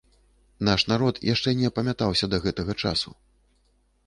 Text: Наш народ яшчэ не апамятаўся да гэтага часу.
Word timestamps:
Наш 0.69 0.81
народ 0.91 1.19
яшчэ 1.33 1.49
не 1.59 1.67
апамятаўся 1.71 2.25
да 2.33 2.37
гэтага 2.47 2.73
часу. 2.83 3.15